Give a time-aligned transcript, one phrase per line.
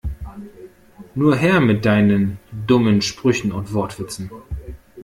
[1.13, 4.31] Nur her mit deinen dummen Sprüchen und Wortwitzen!